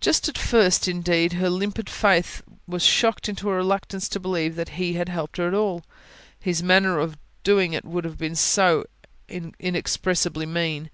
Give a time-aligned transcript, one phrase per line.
[0.00, 4.70] Just at first, indeed, her limpid faith was shocked into a reluctance to believe that
[4.80, 5.84] He had helped her at all:
[6.38, 8.86] His manner of doing it would have been so
[9.28, 10.88] inexpressibly mean.